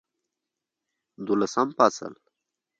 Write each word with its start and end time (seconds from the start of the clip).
دولسم 1.27 1.67
فصل 1.77 2.13